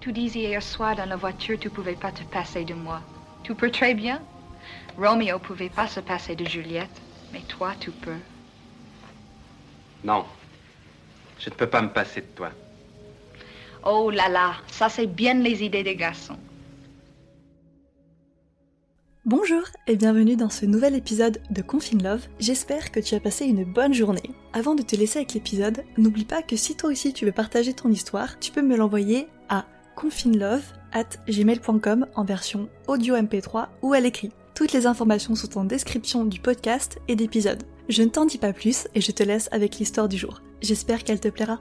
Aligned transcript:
tu 0.00 0.12
disais 0.12 0.40
hier 0.40 0.62
soir 0.62 0.96
dans 0.96 1.08
la 1.08 1.16
voiture 1.16 1.58
tu 1.58 1.68
pouvais 1.70 1.96
pas 1.96 2.12
te 2.12 2.22
passer 2.24 2.64
de 2.64 2.74
moi. 2.74 3.02
Tu 3.42 3.54
peux 3.54 3.70
très 3.70 3.94
bien. 3.94 4.22
Romeo 4.96 5.38
pouvait 5.38 5.68
pas 5.68 5.86
se 5.86 6.00
passer 6.00 6.34
de 6.36 6.44
Juliette, 6.44 7.02
mais 7.32 7.42
toi 7.42 7.74
tu 7.78 7.90
peux. 7.90 8.18
Non. 10.04 10.24
Je 11.38 11.50
ne 11.50 11.54
peux 11.54 11.66
pas 11.66 11.82
me 11.82 11.88
passer 11.88 12.20
de 12.20 12.26
toi. 12.34 12.50
Oh 13.84 14.10
là 14.10 14.28
là, 14.28 14.56
ça 14.68 14.88
c'est 14.88 15.06
bien 15.06 15.34
les 15.34 15.62
idées 15.62 15.82
des 15.82 15.96
garçons. 15.96 16.38
Bonjour 19.26 19.62
et 19.88 19.96
bienvenue 19.96 20.36
dans 20.36 20.50
ce 20.50 20.66
nouvel 20.66 20.94
épisode 20.94 21.40
de 21.50 21.60
Confine 21.60 22.00
Love. 22.00 22.28
J'espère 22.38 22.92
que 22.92 23.00
tu 23.00 23.16
as 23.16 23.20
passé 23.20 23.44
une 23.44 23.64
bonne 23.64 23.92
journée. 23.92 24.30
Avant 24.52 24.76
de 24.76 24.82
te 24.82 24.94
laisser 24.94 25.18
avec 25.18 25.34
l'épisode, 25.34 25.82
n'oublie 25.98 26.24
pas 26.24 26.42
que 26.42 26.54
si 26.54 26.76
toi 26.76 26.90
aussi 26.90 27.12
tu 27.12 27.26
veux 27.26 27.32
partager 27.32 27.74
ton 27.74 27.90
histoire, 27.90 28.38
tu 28.38 28.52
peux 28.52 28.62
me 28.62 28.76
l'envoyer 28.76 29.26
à 29.48 29.66
confinelove 29.96 30.62
at 30.92 31.08
gmail.com 31.28 32.06
en 32.14 32.24
version 32.24 32.68
audio 32.86 33.16
MP3 33.16 33.66
ou 33.82 33.94
à 33.94 33.98
l'écrit. 33.98 34.30
Toutes 34.54 34.72
les 34.72 34.86
informations 34.86 35.34
sont 35.34 35.58
en 35.58 35.64
description 35.64 36.24
du 36.24 36.38
podcast 36.38 37.00
et 37.08 37.16
d'épisode. 37.16 37.64
Je 37.88 38.04
ne 38.04 38.10
t'en 38.10 38.26
dis 38.26 38.38
pas 38.38 38.52
plus 38.52 38.86
et 38.94 39.00
je 39.00 39.10
te 39.10 39.24
laisse 39.24 39.48
avec 39.50 39.78
l'histoire 39.78 40.08
du 40.08 40.18
jour. 40.18 40.40
J'espère 40.62 41.02
qu'elle 41.02 41.18
te 41.18 41.26
plaira. 41.26 41.60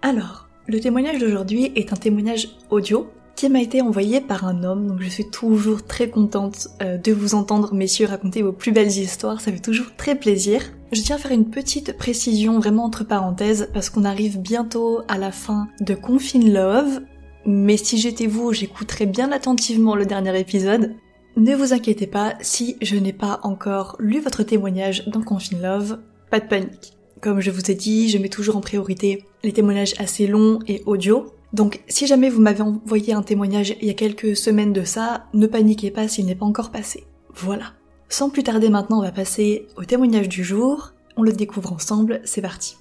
Alors, 0.00 0.48
le 0.68 0.80
témoignage 0.80 1.18
d'aujourd'hui 1.18 1.70
est 1.76 1.92
un 1.92 1.96
témoignage 1.96 2.56
audio 2.70 3.10
qui 3.36 3.48
m'a 3.48 3.60
été 3.60 3.82
envoyé 3.82 4.20
par 4.20 4.46
un 4.46 4.62
homme, 4.64 4.86
donc 4.86 5.00
je 5.00 5.08
suis 5.08 5.28
toujours 5.28 5.84
très 5.84 6.08
contente 6.08 6.68
euh, 6.82 6.96
de 6.96 7.12
vous 7.12 7.34
entendre, 7.34 7.74
messieurs, 7.74 8.06
raconter 8.06 8.42
vos 8.42 8.52
plus 8.52 8.72
belles 8.72 8.86
histoires, 8.86 9.40
ça 9.40 9.52
fait 9.52 9.58
toujours 9.58 9.94
très 9.96 10.14
plaisir. 10.14 10.62
Je 10.92 11.02
tiens 11.02 11.16
à 11.16 11.18
faire 11.18 11.32
une 11.32 11.50
petite 11.50 11.96
précision 11.96 12.58
vraiment 12.58 12.84
entre 12.84 13.04
parenthèses, 13.04 13.68
parce 13.72 13.90
qu'on 13.90 14.04
arrive 14.04 14.38
bientôt 14.38 15.00
à 15.08 15.18
la 15.18 15.32
fin 15.32 15.68
de 15.80 15.94
Confine 15.94 16.52
Love, 16.52 17.00
mais 17.46 17.76
si 17.76 17.98
j'étais 17.98 18.26
vous, 18.26 18.52
j'écouterais 18.52 19.06
bien 19.06 19.32
attentivement 19.32 19.96
le 19.96 20.06
dernier 20.06 20.38
épisode. 20.38 20.94
Ne 21.36 21.54
vous 21.56 21.72
inquiétez 21.72 22.06
pas, 22.06 22.34
si 22.40 22.76
je 22.80 22.96
n'ai 22.96 23.12
pas 23.12 23.40
encore 23.42 23.96
lu 23.98 24.20
votre 24.20 24.44
témoignage 24.44 25.08
dans 25.08 25.22
Confine 25.22 25.60
Love, 25.60 25.98
pas 26.30 26.40
de 26.40 26.46
panique. 26.46 26.92
Comme 27.20 27.40
je 27.40 27.50
vous 27.50 27.70
ai 27.70 27.74
dit, 27.74 28.08
je 28.08 28.18
mets 28.18 28.28
toujours 28.28 28.56
en 28.56 28.60
priorité 28.60 29.24
les 29.42 29.52
témoignages 29.52 29.94
assez 29.98 30.26
longs 30.26 30.60
et 30.68 30.82
audio, 30.86 31.33
donc 31.54 31.84
si 31.86 32.08
jamais 32.08 32.30
vous 32.30 32.40
m'avez 32.40 32.62
envoyé 32.62 33.12
un 33.12 33.22
témoignage 33.22 33.76
il 33.80 33.86
y 33.86 33.90
a 33.90 33.94
quelques 33.94 34.36
semaines 34.36 34.72
de 34.72 34.82
ça, 34.82 35.28
ne 35.34 35.46
paniquez 35.46 35.92
pas 35.92 36.08
s'il 36.08 36.26
n'est 36.26 36.34
pas 36.34 36.44
encore 36.44 36.72
passé. 36.72 37.06
Voilà. 37.32 37.74
Sans 38.08 38.28
plus 38.28 38.42
tarder 38.42 38.70
maintenant, 38.70 38.98
on 38.98 39.02
va 39.02 39.12
passer 39.12 39.68
au 39.76 39.84
témoignage 39.84 40.28
du 40.28 40.42
jour. 40.42 40.94
On 41.16 41.22
le 41.22 41.32
découvre 41.32 41.72
ensemble, 41.72 42.20
c'est 42.24 42.42
parti. 42.42 42.76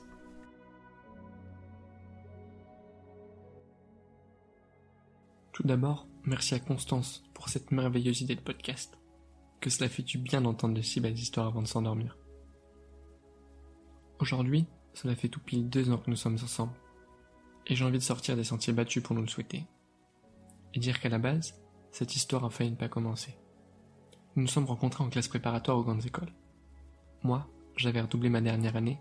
Tout 5.51 5.63
d'abord, 5.63 6.07
merci 6.25 6.55
à 6.55 6.59
Constance 6.59 7.23
pour 7.35 7.49
cette 7.49 7.71
merveilleuse 7.71 8.21
idée 8.21 8.35
de 8.35 8.41
podcast. 8.41 8.97
Que 9.61 9.69
cela 9.69 9.87
fait 9.87 10.01
du 10.01 10.17
bien 10.17 10.41
d'entendre 10.41 10.73
de 10.73 10.81
si 10.81 10.99
belles 10.99 11.13
histoires 11.13 11.45
avant 11.45 11.61
de 11.61 11.67
s'endormir. 11.67 12.17
Aujourd'hui, 14.17 14.65
cela 14.95 15.15
fait 15.15 15.29
tout 15.29 15.39
pile 15.39 15.69
deux 15.69 15.91
ans 15.91 15.99
que 15.99 16.09
nous 16.09 16.15
sommes 16.15 16.39
ensemble 16.41 16.73
et 17.67 17.75
j'ai 17.75 17.85
envie 17.85 17.97
de 17.97 18.03
sortir 18.03 18.35
des 18.35 18.43
sentiers 18.43 18.73
battus 18.73 19.03
pour 19.03 19.15
nous 19.15 19.21
le 19.21 19.27
souhaiter. 19.27 19.65
Et 20.73 20.79
dire 20.79 20.99
qu'à 20.99 21.09
la 21.09 21.19
base, 21.19 21.59
cette 21.91 22.15
histoire 22.15 22.43
a 22.45 22.49
failli 22.49 22.71
ne 22.71 22.75
pas 22.75 22.89
commencer. 22.89 23.37
Nous 24.35 24.43
nous 24.43 24.47
sommes 24.47 24.65
rencontrés 24.65 25.03
en 25.03 25.09
classe 25.09 25.27
préparatoire 25.27 25.77
aux 25.77 25.83
grandes 25.83 26.05
écoles. 26.05 26.33
Moi, 27.23 27.47
j'avais 27.77 28.01
redoublé 28.01 28.29
ma 28.29 28.41
dernière 28.41 28.75
année, 28.75 28.99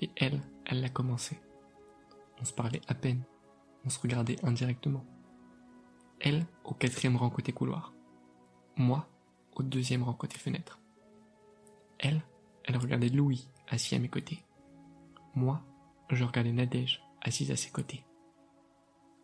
et 0.00 0.10
elle, 0.16 0.42
elle 0.64 0.80
l'a 0.80 0.88
commencé. 0.88 1.38
On 2.40 2.44
se 2.44 2.52
parlait 2.52 2.82
à 2.88 2.94
peine, 2.94 3.22
on 3.84 3.88
se 3.88 4.00
regardait 4.00 4.44
indirectement. 4.44 5.04
Elle, 6.20 6.46
au 6.64 6.74
quatrième 6.74 7.16
rang 7.16 7.30
côté 7.30 7.52
couloir. 7.52 7.94
Moi, 8.76 9.06
au 9.54 9.62
deuxième 9.62 10.02
rang 10.02 10.12
côté 10.12 10.38
fenêtre. 10.38 10.80
Elle, 11.98 12.20
elle 12.64 12.76
regardait 12.76 13.08
Louis, 13.08 13.48
assis 13.68 13.94
à 13.94 13.98
mes 13.98 14.08
côtés. 14.08 14.44
Moi, 15.34 15.62
je 16.10 16.24
regardais 16.24 16.52
Nadège, 16.52 17.02
assise 17.26 17.50
à 17.50 17.56
ses 17.56 17.70
côtés. 17.70 18.04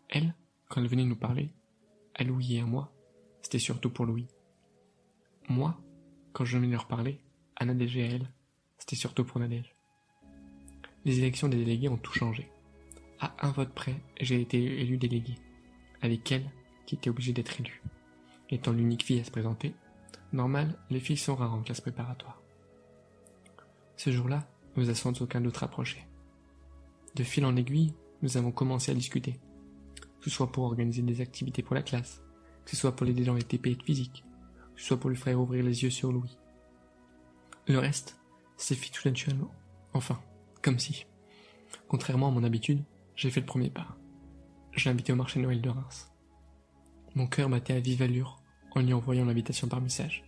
Elle, 0.08 0.34
quand 0.68 0.80
elle 0.80 0.88
venait 0.88 1.04
nous 1.04 1.16
parler, 1.16 1.50
à 2.14 2.24
Louis 2.24 2.56
et 2.56 2.60
à 2.60 2.66
moi, 2.66 2.92
c'était 3.42 3.58
surtout 3.58 3.90
pour 3.90 4.04
Louis. 4.04 4.26
Moi, 5.48 5.80
quand 6.32 6.44
je 6.44 6.58
venais 6.58 6.72
leur 6.72 6.86
parler, 6.86 7.20
à 7.56 7.64
Nadège 7.64 7.96
et 7.96 8.02
à 8.02 8.06
elle, 8.06 8.30
c'était 8.78 8.96
surtout 8.96 9.24
pour 9.24 9.40
Nadège. 9.40 9.74
Les 11.04 11.18
élections 11.18 11.48
des 11.48 11.56
délégués 11.56 11.88
ont 11.88 11.96
tout 11.96 12.12
changé. 12.12 12.50
À 13.20 13.34
un 13.46 13.52
vote 13.52 13.72
près, 13.72 13.96
j'ai 14.20 14.40
été 14.40 14.58
élu 14.80 14.98
délégué, 14.98 15.36
avec 16.00 16.30
elle 16.32 16.50
qui 16.86 16.96
était 16.96 17.10
obligée 17.10 17.32
d'être 17.32 17.60
élue. 17.60 17.82
Étant 18.50 18.72
l'unique 18.72 19.04
fille 19.04 19.20
à 19.20 19.24
se 19.24 19.30
présenter, 19.30 19.74
normal, 20.32 20.76
les 20.90 21.00
filles 21.00 21.16
sont 21.16 21.36
rares 21.36 21.54
en 21.54 21.62
classe 21.62 21.80
préparatoire. 21.80 22.42
Ce 23.96 24.10
jour-là, 24.10 24.46
nous 24.76 24.90
a 24.90 24.94
sans 24.94 25.20
aucun 25.22 25.40
doute 25.40 25.56
rapproché. 25.56 26.04
De 27.14 27.22
fil 27.24 27.44
en 27.44 27.56
aiguille, 27.56 27.94
nous 28.22 28.36
avons 28.36 28.52
commencé 28.52 28.90
à 28.90 28.94
discuter. 28.94 29.40
Que 30.20 30.24
ce 30.24 30.30
soit 30.30 30.50
pour 30.50 30.64
organiser 30.64 31.02
des 31.02 31.20
activités 31.20 31.62
pour 31.62 31.74
la 31.74 31.82
classe, 31.82 32.22
que 32.64 32.70
ce 32.70 32.76
soit 32.76 32.94
pour 32.94 33.06
l'aider 33.06 33.24
dans 33.24 33.34
les 33.34 33.42
TP 33.42 33.76
de 33.76 33.82
physique, 33.82 34.24
que 34.74 34.80
ce 34.80 34.88
soit 34.88 35.00
pour 35.00 35.10
lui 35.10 35.16
faire 35.16 35.40
ouvrir 35.40 35.64
les 35.64 35.82
yeux 35.82 35.90
sur 35.90 36.12
Louis. 36.12 36.38
Le 37.66 37.78
reste, 37.78 38.20
c'est 38.56 38.74
fait 38.74 38.90
tout 38.90 39.06
naturellement. 39.06 39.50
Enfin, 39.92 40.20
comme 40.62 40.78
si. 40.78 41.06
Contrairement 41.88 42.28
à 42.28 42.30
mon 42.30 42.44
habitude, 42.44 42.82
j'ai 43.14 43.30
fait 43.30 43.40
le 43.40 43.46
premier 43.46 43.70
pas. 43.70 43.96
Je 44.72 44.84
l'ai 44.84 44.90
invité 44.90 45.12
au 45.12 45.16
marché 45.16 45.40
Noël 45.40 45.60
de 45.60 45.68
Reims. 45.68 46.10
Mon 47.14 47.26
cœur 47.26 47.48
battait 47.50 47.74
à 47.74 47.80
vive 47.80 48.02
allure 48.02 48.42
en 48.74 48.80
lui 48.80 48.94
envoyant 48.94 49.26
l'invitation 49.26 49.68
par 49.68 49.82
message. 49.82 50.24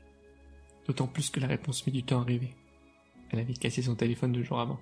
D'autant 0.86 1.06
plus 1.06 1.30
que 1.30 1.40
la 1.40 1.46
réponse 1.46 1.86
mit 1.86 1.92
du 1.92 2.02
temps 2.02 2.18
à 2.18 2.22
arriver. 2.22 2.54
Elle 3.30 3.38
avait 3.38 3.54
cassé 3.54 3.80
son 3.80 3.94
téléphone 3.94 4.32
deux 4.32 4.42
jours 4.42 4.60
avant. 4.60 4.78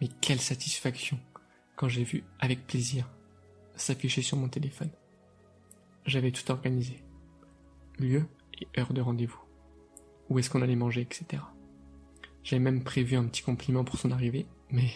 Mais 0.00 0.08
quelle 0.20 0.40
satisfaction 0.40 1.18
quand 1.76 1.88
j'ai 1.88 2.04
vu 2.04 2.24
avec 2.38 2.66
plaisir 2.66 3.08
s'afficher 3.80 4.22
sur 4.22 4.36
mon 4.36 4.48
téléphone. 4.48 4.90
J'avais 6.06 6.30
tout 6.30 6.48
organisé. 6.50 7.02
Lieu 7.98 8.26
et 8.60 8.68
heure 8.78 8.92
de 8.92 9.00
rendez-vous. 9.00 9.40
Où 10.28 10.38
est-ce 10.38 10.50
qu'on 10.50 10.62
allait 10.62 10.76
manger, 10.76 11.00
etc. 11.00 11.42
J'avais 12.44 12.60
même 12.60 12.84
prévu 12.84 13.16
un 13.16 13.24
petit 13.24 13.42
compliment 13.42 13.84
pour 13.84 13.98
son 13.98 14.10
arrivée, 14.10 14.46
mais 14.70 14.90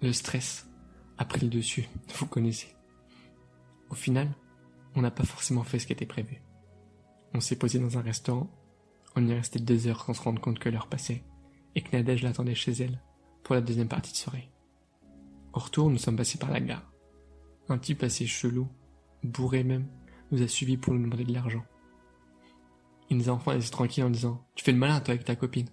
le 0.00 0.12
stress 0.12 0.68
a 1.18 1.24
pris 1.24 1.40
le 1.40 1.48
dessus, 1.48 1.88
vous 2.14 2.26
connaissez. 2.26 2.74
Au 3.90 3.94
final, 3.94 4.32
on 4.94 5.02
n'a 5.02 5.10
pas 5.10 5.24
forcément 5.24 5.64
fait 5.64 5.78
ce 5.78 5.86
qui 5.86 5.92
était 5.92 6.06
prévu. 6.06 6.40
On 7.34 7.40
s'est 7.40 7.56
posé 7.56 7.78
dans 7.78 7.98
un 7.98 8.02
restaurant, 8.02 8.50
on 9.14 9.26
y 9.26 9.30
est 9.30 9.36
resté 9.36 9.58
deux 9.58 9.86
heures 9.86 10.04
sans 10.04 10.14
se 10.14 10.22
rendre 10.22 10.40
compte 10.40 10.58
que 10.58 10.68
l'heure 10.68 10.88
passait, 10.88 11.22
et 11.74 11.82
que 11.82 11.94
Nadège 11.94 12.22
l'attendait 12.22 12.54
chez 12.54 12.72
elle, 12.72 13.00
pour 13.42 13.54
la 13.54 13.60
deuxième 13.60 13.88
partie 13.88 14.12
de 14.12 14.16
soirée. 14.16 14.50
Au 15.52 15.60
retour, 15.60 15.90
nous 15.90 15.98
sommes 15.98 16.16
passés 16.16 16.38
par 16.38 16.50
la 16.50 16.60
gare. 16.60 16.90
Un 17.68 17.78
type 17.78 18.02
assez 18.02 18.26
chelou, 18.26 18.68
bourré 19.22 19.64
même, 19.64 19.86
nous 20.30 20.42
a 20.42 20.48
suivis 20.48 20.76
pour 20.76 20.94
nous 20.94 21.02
demander 21.02 21.24
de 21.24 21.32
l'argent. 21.32 21.64
Il 23.10 23.18
nous 23.18 23.28
a 23.28 23.32
enfin 23.32 23.54
laissé 23.54 23.70
tranquille 23.70 24.04
en 24.04 24.10
disant 24.10 24.42
Tu 24.54 24.64
fais 24.64 24.72
le 24.72 24.78
malin 24.78 25.00
toi 25.00 25.14
avec 25.14 25.24
ta 25.24 25.36
copine. 25.36 25.68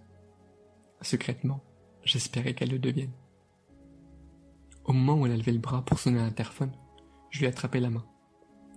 Secrètement, 1.02 1.64
j'espérais 2.04 2.54
qu'elle 2.54 2.72
le 2.72 2.80
devienne. 2.80 3.14
Au 4.84 4.92
moment 4.92 5.16
où 5.16 5.26
elle 5.26 5.32
a 5.32 5.38
levé 5.38 5.54
le 5.54 5.60
bras 5.60 5.86
pour 5.86 6.00
sonner 6.00 6.20
à 6.20 6.24
l'interphone, 6.24 6.74
je 7.30 7.40
lui 7.40 7.46
ai 7.46 7.50
attrapé 7.50 7.80
la 7.80 7.90
main, 7.90 8.06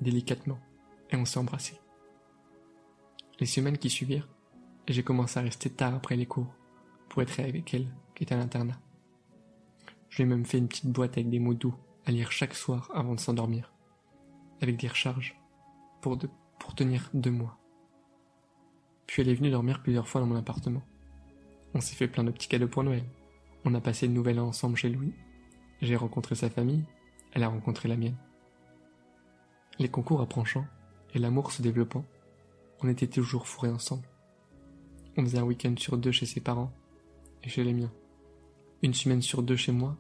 délicatement, 0.01 0.61
et 1.11 1.17
on 1.17 1.25
s'est 1.25 1.39
embrassés. 1.39 1.81
Les 3.41 3.47
semaines 3.47 3.79
qui 3.79 3.91
suivirent, 3.91 4.29
j'ai 4.87 5.03
commencé 5.03 5.41
à 5.41 5.43
rester 5.43 5.71
tard 5.71 5.95
après 5.95 6.17
les 6.17 6.27
cours 6.27 6.55
pour 7.09 7.23
être 7.23 7.41
avec 7.41 7.75
elle 7.75 7.89
qui 8.15 8.25
était 8.25 8.35
à 8.35 8.39
l'internat. 8.39 8.79
Je 10.09 10.19
lui 10.19 10.25
ai 10.25 10.27
même 10.27 10.45
fait 10.45 10.59
une 10.59 10.69
petite 10.69 10.91
boîte 10.91 11.13
avec 11.13 11.31
des 11.31 11.39
mots 11.39 11.55
doux 11.55 11.75
à 12.05 12.11
lire 12.11 12.33
chaque 12.33 12.55
soir 12.55 12.91
avant 12.95 13.15
de 13.15 13.21
s'endormir, 13.21 13.73
avec 14.61 14.77
des 14.77 14.89
recharges 14.89 15.41
pour, 16.01 16.19
pour 16.59 16.75
tenir 16.75 17.09
deux 17.15 17.31
mois. 17.31 17.59
Puis 19.07 19.23
elle 19.23 19.29
est 19.29 19.35
venue 19.35 19.51
dormir 19.51 19.83
plusieurs 19.83 20.09
fois 20.09 20.21
dans 20.21 20.27
mon 20.27 20.37
appartement. 20.37 20.83
On 21.75 21.81
s'est 21.81 21.97
fait 21.97 22.09
plein 22.09 22.25
de 22.25 22.31
petits 22.31 22.49
cadeaux 22.49 22.69
pour 22.69 22.85
Noël. 22.85 23.05
On 23.65 23.75
a 23.75 23.81
passé 23.81 24.07
le 24.07 24.13
nouvel 24.13 24.39
an 24.41 24.49
ensemble 24.49 24.77
chez 24.77 24.89
Louis. 24.89 25.13
J'ai 25.81 25.97
rencontré 25.97 26.35
sa 26.35 26.51
famille, 26.51 26.85
elle 27.33 27.43
a 27.43 27.49
rencontré 27.49 27.89
la 27.89 27.97
mienne. 27.97 28.17
Les 29.79 29.89
concours 29.89 30.21
approchant 30.21 30.67
et 31.15 31.19
l'amour 31.19 31.53
se 31.53 31.63
développant, 31.63 32.05
on 32.83 32.89
était 32.89 33.07
toujours 33.07 33.47
fourrés 33.47 33.71
ensemble. 33.71 34.09
On 35.17 35.23
faisait 35.23 35.39
un 35.39 35.45
week-end 35.45 35.75
sur 35.77 35.97
deux 35.97 36.13
chez 36.13 36.27
ses 36.27 36.41
parents 36.41 36.73
et 37.43 37.49
chez 37.49 37.65
les 37.65 37.75
miens. 37.75 37.93
Une 38.83 38.95
semaine 38.95 39.23
sur 39.23 39.43
deux 39.43 39.57
chez 39.57 39.73
moi, 39.73 39.97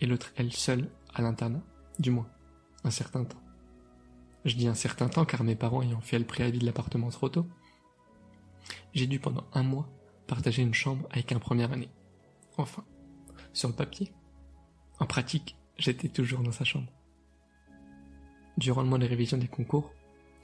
et 0.00 0.06
l'autre 0.06 0.32
elle 0.36 0.52
seule 0.52 0.88
à 1.14 1.22
l'internat, 1.22 1.62
du 1.98 2.10
moins, 2.10 2.28
un 2.84 2.90
certain 2.90 3.24
temps. 3.24 3.42
Je 4.44 4.54
dis 4.54 4.68
un 4.68 4.74
certain 4.74 5.08
temps 5.08 5.24
car 5.24 5.42
mes 5.42 5.56
parents 5.56 5.82
ayant 5.82 6.00
fait 6.00 6.18
le 6.18 6.24
préavis 6.24 6.60
de 6.60 6.66
l'appartement 6.66 7.10
trop 7.10 7.28
tôt, 7.28 7.46
j'ai 8.94 9.06
dû 9.06 9.18
pendant 9.18 9.44
un 9.52 9.62
mois 9.62 9.88
partager 10.26 10.62
une 10.62 10.74
chambre 10.74 11.08
avec 11.10 11.32
un 11.32 11.38
première 11.38 11.72
année. 11.72 11.90
Enfin, 12.56 12.84
sur 13.52 13.68
le 13.68 13.74
papier. 13.74 14.12
En 15.00 15.06
pratique, 15.06 15.56
j'étais 15.78 16.08
toujours 16.08 16.40
dans 16.40 16.52
sa 16.52 16.64
chambre. 16.64 16.92
Durant 18.56 18.82
le 18.82 18.88
mois 18.88 18.98
de 18.98 19.06
révision 19.06 19.38
des 19.38 19.48
concours, 19.48 19.92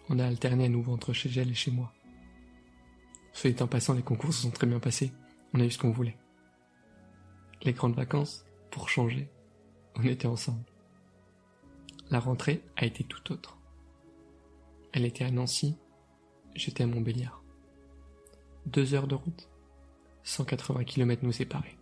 on 0.08 0.18
a 0.18 0.26
alterné 0.26 0.66
à 0.66 0.68
nouveau 0.68 0.92
entre 0.92 1.12
chez 1.12 1.30
elle 1.40 1.50
et 1.50 1.54
chez 1.54 1.70
moi. 1.70 1.92
Ce 3.32 3.48
étant 3.48 3.66
passant, 3.66 3.94
les 3.94 4.02
concours 4.02 4.32
se 4.32 4.42
sont 4.42 4.50
très 4.50 4.66
bien 4.66 4.78
passés. 4.78 5.12
On 5.52 5.60
a 5.60 5.64
eu 5.64 5.70
ce 5.70 5.78
qu'on 5.78 5.90
voulait. 5.90 6.16
Les 7.64 7.72
grandes 7.72 7.94
vacances, 7.94 8.44
pour 8.70 8.90
changer, 8.90 9.30
on 9.96 10.02
était 10.02 10.26
ensemble. 10.26 10.64
La 12.10 12.20
rentrée 12.20 12.62
a 12.76 12.84
été 12.84 13.04
tout 13.04 13.32
autre. 13.32 13.56
Elle 14.92 15.06
était 15.06 15.24
à 15.24 15.30
Nancy, 15.30 15.76
j'étais 16.54 16.84
à 16.84 16.86
Montbéliard. 16.86 17.42
Deux 18.66 18.92
heures 18.92 19.06
de 19.06 19.14
route, 19.14 19.48
180 20.24 20.84
km 20.84 21.24
nous 21.24 21.32
séparaient. 21.32 21.78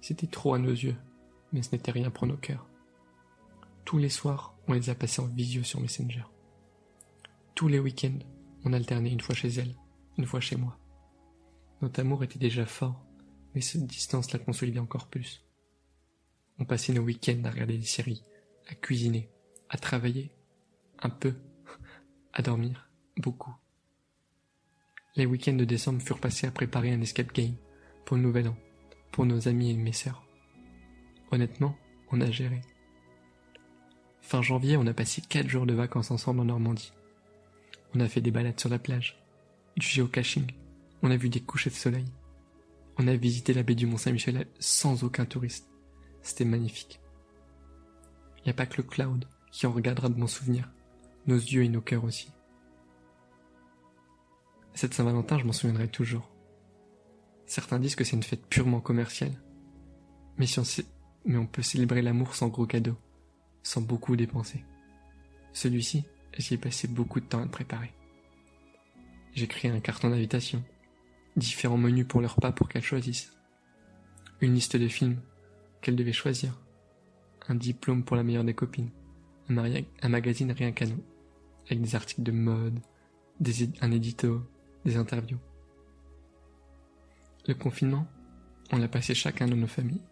C'était 0.00 0.26
trop 0.26 0.54
à 0.54 0.58
nos 0.58 0.70
yeux, 0.70 0.96
mais 1.52 1.62
ce 1.62 1.70
n'était 1.72 1.92
rien 1.92 2.10
pour 2.10 2.26
nos 2.26 2.36
cœurs. 2.36 2.66
Tous 3.84 3.98
les 3.98 4.08
soirs, 4.08 4.54
on 4.66 4.72
les 4.72 4.90
a 4.90 4.96
passés 4.96 5.22
en 5.22 5.26
visio 5.26 5.62
sur 5.62 5.80
Messenger. 5.80 6.24
Tous 7.54 7.68
les 7.68 7.78
week-ends, 7.78 8.18
on 8.64 8.72
alternait 8.72 9.12
une 9.12 9.20
fois 9.20 9.34
chez 9.34 9.48
elle, 9.48 9.74
une 10.18 10.26
fois 10.26 10.40
chez 10.40 10.56
moi. 10.56 10.76
Notre 11.82 12.00
amour 12.00 12.24
était 12.24 12.38
déjà 12.38 12.66
fort, 12.66 13.00
cette 13.60 13.86
distance 13.86 14.32
l'a 14.32 14.38
consolidé 14.38 14.78
encore 14.78 15.08
plus. 15.08 15.42
On 16.58 16.64
passait 16.64 16.92
nos 16.92 17.02
week-ends 17.02 17.42
à 17.44 17.50
regarder 17.50 17.78
des 17.78 17.84
séries, 17.84 18.22
à 18.68 18.74
cuisiner, 18.74 19.28
à 19.68 19.78
travailler, 19.78 20.30
un 21.00 21.10
peu, 21.10 21.34
à 22.32 22.42
dormir, 22.42 22.88
beaucoup. 23.16 23.54
Les 25.16 25.26
week-ends 25.26 25.54
de 25.54 25.64
décembre 25.64 26.02
furent 26.02 26.20
passés 26.20 26.46
à 26.46 26.50
préparer 26.50 26.92
un 26.92 27.00
escape 27.00 27.32
game 27.32 27.54
pour 28.04 28.16
le 28.16 28.22
nouvel 28.22 28.48
an, 28.48 28.56
pour 29.12 29.26
nos 29.26 29.48
amis 29.48 29.70
et 29.70 29.76
mes 29.76 29.92
sœurs. 29.92 30.24
Honnêtement, 31.30 31.76
on 32.10 32.20
a 32.20 32.30
géré. 32.30 32.60
Fin 34.20 34.42
janvier, 34.42 34.76
on 34.76 34.86
a 34.86 34.94
passé 34.94 35.22
quatre 35.22 35.48
jours 35.48 35.66
de 35.66 35.74
vacances 35.74 36.10
ensemble 36.10 36.40
en 36.40 36.44
Normandie. 36.44 36.92
On 37.94 38.00
a 38.00 38.08
fait 38.08 38.20
des 38.20 38.30
balades 38.30 38.60
sur 38.60 38.68
la 38.68 38.78
plage, 38.78 39.18
du 39.76 39.86
geocaching, 39.86 40.46
on 41.02 41.10
a 41.10 41.16
vu 41.16 41.28
des 41.28 41.40
couchers 41.40 41.70
de 41.70 41.74
soleil. 41.74 42.04
On 42.98 43.06
a 43.06 43.14
visité 43.14 43.54
la 43.54 43.62
baie 43.62 43.76
du 43.76 43.86
Mont-Saint-Michel 43.86 44.48
sans 44.58 45.04
aucun 45.04 45.24
touriste. 45.24 45.68
C'était 46.20 46.44
magnifique. 46.44 47.00
Il 48.38 48.44
n'y 48.46 48.50
a 48.50 48.54
pas 48.54 48.66
que 48.66 48.78
le 48.78 48.82
cloud 48.82 49.24
qui 49.52 49.66
en 49.66 49.72
regardera 49.72 50.08
de 50.08 50.14
bons 50.14 50.26
souvenirs, 50.26 50.68
nos 51.26 51.36
yeux 51.36 51.62
et 51.62 51.68
nos 51.68 51.80
cœurs 51.80 52.04
aussi. 52.04 52.32
Cette 54.74 54.94
Saint-Valentin, 54.94 55.38
je 55.38 55.44
m'en 55.44 55.52
souviendrai 55.52 55.88
toujours. 55.88 56.28
Certains 57.46 57.78
disent 57.78 57.94
que 57.94 58.04
c'est 58.04 58.16
une 58.16 58.22
fête 58.22 58.46
purement 58.46 58.80
commerciale. 58.80 59.40
Mais, 60.36 60.46
si 60.46 60.60
on, 60.60 60.64
mais 61.24 61.38
on 61.38 61.46
peut 61.46 61.62
célébrer 61.62 62.02
l'amour 62.02 62.34
sans 62.34 62.48
gros 62.48 62.66
cadeaux, 62.66 62.98
sans 63.62 63.80
beaucoup 63.80 64.16
dépenser. 64.16 64.64
Celui-ci, 65.52 66.04
j'y 66.36 66.54
ai 66.54 66.58
passé 66.58 66.88
beaucoup 66.88 67.20
de 67.20 67.26
temps 67.26 67.40
à 67.40 67.44
le 67.44 67.50
préparer. 67.50 67.92
J'ai 69.34 69.46
créé 69.46 69.70
un 69.70 69.80
carton 69.80 70.10
d'invitation, 70.10 70.62
différents 71.38 71.78
menus 71.78 72.06
pour 72.06 72.20
leur 72.20 72.34
repas 72.34 72.52
pour 72.52 72.68
qu'elle 72.68 72.82
choisisse, 72.82 73.32
une 74.40 74.54
liste 74.54 74.76
de 74.76 74.88
films 74.88 75.20
qu'elle 75.80 75.96
devait 75.96 76.12
choisir, 76.12 76.52
un 77.48 77.54
diplôme 77.54 78.04
pour 78.04 78.16
la 78.16 78.22
meilleure 78.22 78.44
des 78.44 78.54
copines, 78.54 78.90
un, 79.48 80.08
magazine 80.08 80.52
rien 80.52 80.72
qu'à 80.72 80.86
nous, 80.86 81.02
avec 81.66 81.80
des 81.80 81.94
articles 81.94 82.22
de 82.22 82.32
mode, 82.32 82.80
un 83.80 83.90
édito, 83.90 84.42
des 84.84 84.96
interviews. 84.96 85.38
Le 87.46 87.54
confinement, 87.54 88.06
on 88.70 88.76
l'a 88.76 88.88
passé 88.88 89.14
chacun 89.14 89.46
dans 89.46 89.56
nos 89.56 89.66
familles, 89.66 90.02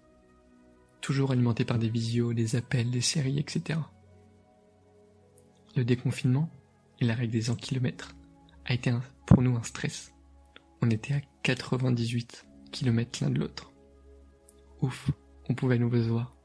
toujours 1.01 1.33
alimenté 1.33 1.65
par 1.65 1.79
des 1.79 1.91
visios, 1.91 2.33
des 2.33 2.57
appels, 2.57 2.91
des 2.91 3.01
séries, 3.01 3.39
etc. 3.39 3.79
Le 5.77 5.85
déconfinement 5.85 6.49
et 7.01 7.05
la 7.05 7.15
règle 7.15 7.33
des 7.33 7.43
100 7.43 7.57
km 7.57 8.17
a 8.65 8.75
été 8.75 8.93
pour 9.27 9.43
nous 9.43 9.57
un 9.57 9.63
stress. 9.63 10.16
On 10.83 10.91
était 10.91 11.15
à 11.15 11.21
98 11.43 12.47
km 12.71 13.25
l'un 13.25 13.31
de 13.31 13.39
l'autre. 13.39 13.73
Ouf, 14.83 15.11
on 15.49 15.55
pouvait 15.55 15.79
nous 15.79 15.89
voir. 15.89 16.37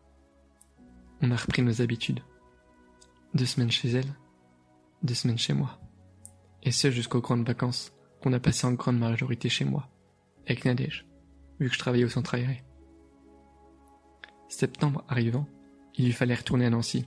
On 1.22 1.32
a 1.32 1.36
repris 1.36 1.62
nos 1.62 1.82
habitudes. 1.82 2.22
Deux 3.34 3.46
semaines 3.46 3.72
chez 3.72 3.90
elle, 3.90 4.14
deux 5.04 5.14
semaines 5.14 5.38
chez 5.38 5.54
moi. 5.54 5.80
Et 6.64 6.72
ce 6.72 6.92
jusqu'aux 6.92 7.22
grandes 7.22 7.46
vacances 7.46 7.94
qu'on 8.22 8.34
a 8.34 8.40
passées 8.40 8.68
en 8.68 8.74
grande 8.74 9.00
majorité 9.00 9.50
chez 9.50 9.66
moi, 9.66 9.90
avec 10.46 10.66
Nadège, 10.66 11.08
vu 11.60 11.68
que 11.68 11.74
je 11.74 11.80
travaillais 11.80 12.06
au 12.06 12.10
centre 12.10 12.36
aéré. 12.36 12.64
Septembre 14.48 15.04
arrivant, 15.08 15.48
il 15.96 16.06
lui 16.06 16.14
fallait 16.14 16.36
retourner 16.36 16.66
à 16.66 16.70
Nancy. 16.70 17.06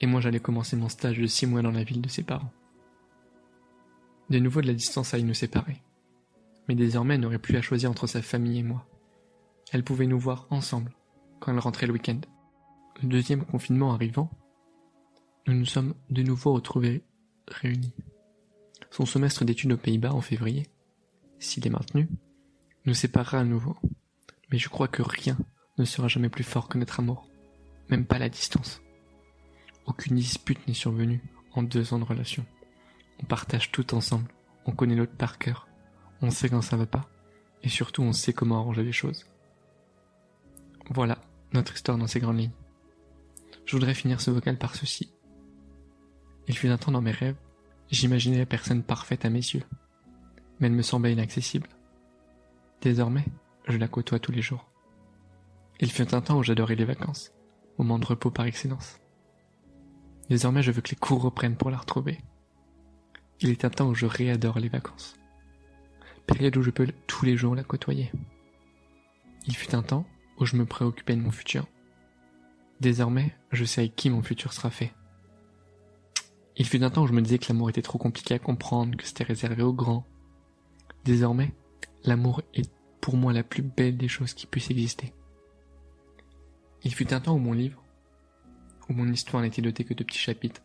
Et 0.00 0.06
moi 0.06 0.20
j'allais 0.20 0.40
commencer 0.40 0.76
mon 0.76 0.88
stage 0.88 1.18
de 1.18 1.26
six 1.26 1.46
mois 1.46 1.62
dans 1.62 1.70
la 1.70 1.84
ville 1.84 2.00
de 2.00 2.08
ses 2.08 2.22
parents. 2.22 2.52
De 4.30 4.38
nouveau 4.38 4.60
de 4.60 4.66
la 4.66 4.74
distance 4.74 5.14
allait 5.14 5.22
nous 5.22 5.34
séparer. 5.34 5.82
Mais 6.68 6.74
désormais 6.74 7.14
elle 7.14 7.20
n'aurait 7.20 7.38
plus 7.38 7.56
à 7.56 7.62
choisir 7.62 7.90
entre 7.90 8.06
sa 8.06 8.22
famille 8.22 8.58
et 8.58 8.62
moi. 8.62 8.86
Elle 9.72 9.84
pouvait 9.84 10.06
nous 10.06 10.18
voir 10.18 10.46
ensemble 10.50 10.92
quand 11.40 11.52
elle 11.52 11.58
rentrait 11.58 11.86
le 11.86 11.92
week-end. 11.92 12.20
Le 13.02 13.08
deuxième 13.08 13.44
confinement 13.44 13.92
arrivant, 13.92 14.30
nous 15.46 15.54
nous 15.54 15.64
sommes 15.64 15.94
de 16.10 16.22
nouveau 16.22 16.52
retrouvés 16.52 17.02
réunis. 17.46 17.94
Son 18.90 19.06
semestre 19.06 19.44
d'études 19.44 19.72
aux 19.72 19.78
Pays-Bas 19.78 20.12
en 20.12 20.20
février, 20.20 20.66
s'il 21.38 21.66
est 21.66 21.70
maintenu, 21.70 22.08
nous 22.84 22.94
séparera 22.94 23.40
à 23.40 23.44
nouveau. 23.44 23.76
Mais 24.50 24.58
je 24.58 24.68
crois 24.68 24.88
que 24.88 25.02
rien 25.02 25.38
ne 25.78 25.84
sera 25.84 26.08
jamais 26.08 26.28
plus 26.28 26.44
fort 26.44 26.68
que 26.68 26.78
notre 26.78 27.00
amour, 27.00 27.28
même 27.88 28.04
pas 28.04 28.18
la 28.18 28.28
distance. 28.28 28.82
Aucune 29.86 30.16
dispute 30.16 30.66
n'est 30.66 30.74
survenue 30.74 31.22
en 31.52 31.62
deux 31.62 31.94
ans 31.94 31.98
de 31.98 32.04
relation. 32.04 32.44
On 33.20 33.26
partage 33.26 33.70
tout 33.72 33.94
ensemble, 33.94 34.28
on 34.66 34.72
connaît 34.72 34.94
l'autre 34.94 35.16
par 35.16 35.38
cœur, 35.38 35.68
on 36.22 36.30
sait 36.30 36.48
quand 36.48 36.62
ça 36.62 36.76
va 36.76 36.86
pas, 36.86 37.08
et 37.62 37.68
surtout 37.68 38.02
on 38.02 38.12
sait 38.12 38.32
comment 38.32 38.58
arranger 38.58 38.84
les 38.84 38.92
choses. 38.92 39.26
Voilà 40.90 41.18
notre 41.52 41.74
histoire 41.74 41.98
dans 41.98 42.06
ses 42.06 42.20
grandes 42.20 42.38
lignes. 42.38 42.52
Je 43.64 43.76
voudrais 43.76 43.94
finir 43.94 44.20
ce 44.20 44.30
vocal 44.30 44.58
par 44.58 44.74
ceci. 44.74 45.10
Il 46.46 46.56
fut 46.56 46.68
un 46.68 46.78
temps 46.78 46.92
dans 46.92 47.02
mes 47.02 47.10
rêves, 47.10 47.36
j'imaginais 47.90 48.38
la 48.38 48.46
personne 48.46 48.82
parfaite 48.82 49.24
à 49.24 49.30
mes 49.30 49.38
yeux, 49.38 49.64
mais 50.58 50.66
elle 50.66 50.72
me 50.72 50.82
semblait 50.82 51.12
inaccessible. 51.12 51.68
Désormais, 52.80 53.24
je 53.66 53.76
la 53.76 53.88
côtoie 53.88 54.18
tous 54.18 54.32
les 54.32 54.42
jours. 54.42 54.70
Il 55.80 55.90
fut 55.90 56.14
un 56.14 56.20
temps 56.20 56.38
où 56.38 56.42
j'adorais 56.42 56.74
les 56.74 56.84
vacances, 56.84 57.32
moment 57.78 57.98
de 57.98 58.06
repos 58.06 58.30
par 58.30 58.46
excellence. 58.46 58.98
Désormais, 60.28 60.62
je 60.62 60.72
veux 60.72 60.82
que 60.82 60.90
les 60.90 60.96
cours 60.96 61.22
reprennent 61.22 61.56
pour 61.56 61.70
la 61.70 61.78
retrouver. 61.78 62.18
Il 63.40 63.50
est 63.50 63.64
un 63.64 63.70
temps 63.70 63.88
où 63.88 63.94
je 63.94 64.06
réadore 64.06 64.58
les 64.58 64.68
vacances. 64.68 65.16
Période 66.26 66.56
où 66.56 66.62
je 66.62 66.70
peux 66.70 66.88
tous 67.06 67.24
les 67.24 67.36
jours 67.36 67.54
la 67.54 67.62
côtoyer. 67.62 68.10
Il 69.46 69.54
fut 69.54 69.74
un 69.74 69.82
temps 69.82 70.04
où 70.38 70.44
je 70.44 70.56
me 70.56 70.66
préoccupais 70.66 71.14
de 71.14 71.20
mon 71.20 71.30
futur. 71.30 71.66
Désormais, 72.80 73.34
je 73.52 73.64
sais 73.64 73.82
avec 73.82 73.96
qui 73.96 74.10
mon 74.10 74.22
futur 74.22 74.52
sera 74.52 74.70
fait. 74.70 74.92
Il 76.56 76.66
fut 76.66 76.82
un 76.82 76.90
temps 76.90 77.04
où 77.04 77.06
je 77.06 77.12
me 77.12 77.22
disais 77.22 77.38
que 77.38 77.46
l'amour 77.48 77.70
était 77.70 77.82
trop 77.82 77.98
compliqué 77.98 78.34
à 78.34 78.38
comprendre, 78.40 78.96
que 78.96 79.06
c'était 79.06 79.24
réservé 79.24 79.62
aux 79.62 79.72
grands. 79.72 80.04
Désormais, 81.04 81.54
l'amour 82.04 82.42
est 82.54 82.68
pour 83.00 83.16
moi 83.16 83.32
la 83.32 83.44
plus 83.44 83.62
belle 83.62 83.96
des 83.96 84.08
choses 84.08 84.34
qui 84.34 84.46
puissent 84.46 84.70
exister. 84.70 85.12
Il 86.82 86.92
fut 86.92 87.14
un 87.14 87.20
temps 87.20 87.34
où 87.34 87.38
mon 87.38 87.52
livre, 87.52 87.82
où 88.88 88.92
mon 88.92 89.08
histoire 89.12 89.42
n'était 89.42 89.62
dotée 89.62 89.84
que 89.84 89.94
de 89.94 90.02
petits 90.02 90.18
chapitres. 90.18 90.62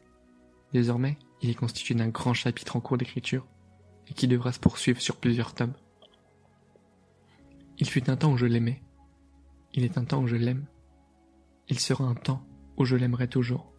Désormais, 0.71 1.17
il 1.43 1.49
est 1.49 1.55
constitué 1.55 1.93
d'un 1.93 2.07
grand 2.07 2.33
chapitre 2.33 2.77
en 2.77 2.79
cours 2.79 2.97
d'écriture 2.97 3.45
et 4.07 4.13
qui 4.13 4.27
devra 4.27 4.53
se 4.53 4.59
poursuivre 4.59 5.01
sur 5.01 5.17
plusieurs 5.17 5.53
tomes. 5.53 5.73
Il 7.77 7.89
fut 7.89 8.09
un 8.09 8.15
temps 8.15 8.31
où 8.31 8.37
je 8.37 8.45
l'aimais. 8.45 8.81
Il 9.73 9.83
est 9.83 9.97
un 9.97 10.05
temps 10.05 10.21
où 10.21 10.27
je 10.27 10.37
l'aime. 10.37 10.65
Il 11.67 11.79
sera 11.79 12.05
un 12.05 12.15
temps 12.15 12.45
où 12.77 12.85
je 12.85 12.95
l'aimerai 12.95 13.27
toujours. 13.27 13.73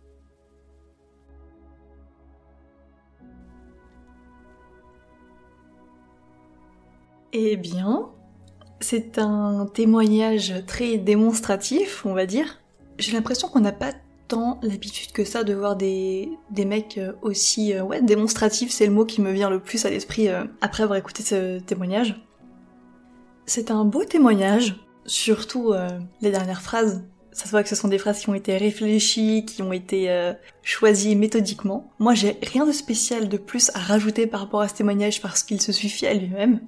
Eh 7.33 7.57
bien, 7.57 8.11
c'est 8.81 9.19
un 9.19 9.67
témoignage 9.67 10.67
très 10.67 10.99
démonstratif, 10.99 12.05
on 12.05 12.13
va 12.13 12.27
dire. 12.27 12.61
J'ai 12.99 13.13
l'impression 13.13 13.49
qu'on 13.49 13.61
n'a 13.61 13.73
pas 13.73 13.93
tant 14.29 14.59
l'habitude 14.63 15.13
que 15.13 15.25
ça 15.25 15.45
de 15.45 15.55
voir 15.55 15.77
des, 15.77 16.31
mecs 16.57 16.99
euh, 16.99 17.13
aussi... 17.23 17.75
Euh, 17.75 17.83
ouais, 17.83 18.03
démonstratifs, 18.03 18.71
c'est 18.71 18.87
le 18.87 18.93
mot 18.93 19.05
qui 19.05 19.21
me 19.21 19.33
vient 19.33 19.51
le 19.51 19.61
plus 19.61 19.85
à 19.85 19.91
l'esprit 19.91 20.29
euh, 20.29 20.45
après 20.61 20.83
avoir 20.83 20.99
écouté 20.99 21.23
ce 21.23 21.59
témoignage. 21.61 22.21
C'est 23.47 23.71
un 23.71 23.85
beau 23.85 24.05
témoignage, 24.05 24.77
surtout 25.05 25.75
les 26.23 26.31
dernières 26.31 26.63
phrases. 26.63 27.05
Ça 27.31 27.45
se 27.45 27.51
voit 27.51 27.63
que 27.63 27.69
ce 27.69 27.75
sont 27.75 27.89
des 27.89 27.99
phrases 27.99 28.21
qui 28.21 28.31
ont 28.31 28.35
été 28.35 28.57
réfléchies, 28.57 29.45
qui 29.45 29.61
ont 29.61 29.75
été 29.75 30.33
choisies 30.63 31.15
méthodiquement. 31.15 31.93
Moi, 31.99 32.15
j'ai 32.15 32.39
rien 32.43 32.65
de 32.65 32.73
spécial 32.73 33.29
de 33.29 33.37
plus 33.37 33.71
à 33.75 33.81
rajouter 33.81 34.27
par 34.27 34.41
rapport 34.41 34.63
à 34.63 34.69
ce 34.69 34.77
témoignage 34.77 35.21
parce 35.21 35.43
qu'il 35.43 35.61
se 35.61 35.73
suffit 35.73 36.07
à 36.07 36.15
lui-même. 36.15 36.61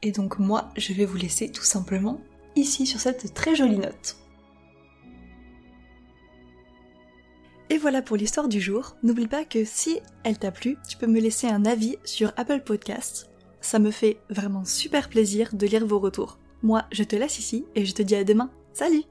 Et 0.00 0.10
donc 0.10 0.38
moi, 0.38 0.70
je 0.78 0.94
vais 0.94 1.04
vous 1.04 1.18
laisser 1.18 1.52
tout 1.52 1.64
simplement 1.64 2.18
ici 2.56 2.86
sur 2.86 3.00
cette 3.00 3.34
très 3.34 3.54
jolie 3.54 3.78
note. 3.78 4.16
Et 7.70 7.78
voilà 7.78 8.00
pour 8.00 8.16
l'histoire 8.16 8.48
du 8.48 8.60
jour. 8.60 8.96
N'oublie 9.02 9.26
pas 9.26 9.44
que 9.44 9.64
si 9.64 10.00
elle 10.24 10.38
t'a 10.38 10.50
plu, 10.50 10.78
tu 10.88 10.96
peux 10.96 11.06
me 11.06 11.20
laisser 11.20 11.46
un 11.46 11.66
avis 11.66 11.96
sur 12.04 12.32
Apple 12.36 12.60
Podcasts. 12.60 13.30
Ça 13.60 13.78
me 13.78 13.90
fait 13.90 14.18
vraiment 14.30 14.64
super 14.64 15.08
plaisir 15.08 15.50
de 15.52 15.66
lire 15.66 15.86
vos 15.86 15.98
retours. 15.98 16.38
Moi, 16.62 16.84
je 16.92 17.04
te 17.04 17.16
laisse 17.16 17.38
ici 17.38 17.66
et 17.74 17.84
je 17.84 17.94
te 17.94 18.02
dis 18.02 18.16
à 18.16 18.24
demain. 18.24 18.50
Salut 18.72 19.02